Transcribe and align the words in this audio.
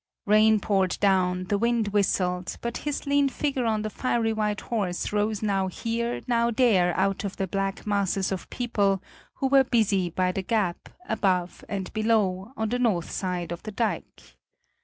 Rain 0.25 0.59
poured 0.59 0.97
down, 0.99 1.43
the 1.43 1.59
wind 1.59 1.89
whistled; 1.89 2.57
but 2.61 2.77
his 2.77 3.05
lean 3.05 3.29
figure 3.29 3.65
on 3.65 3.83
the 3.83 3.89
fiery 3.91 4.33
white 4.33 4.61
horse 4.61 5.13
rose 5.13 5.43
now 5.43 5.67
here, 5.67 6.21
now 6.25 6.49
there 6.49 6.97
out 6.97 7.23
of 7.23 7.37
the 7.37 7.45
black 7.45 7.85
masses 7.85 8.31
of 8.31 8.49
people 8.49 8.99
who 9.35 9.45
were 9.47 9.63
busy 9.63 10.09
by 10.09 10.31
the 10.31 10.41
gap, 10.41 10.89
above 11.07 11.63
and 11.69 11.93
below, 11.93 12.51
on 12.57 12.69
the 12.69 12.79
north 12.79 13.11
side 13.11 13.51
of 13.51 13.61
the 13.61 13.71
dike. 13.71 14.35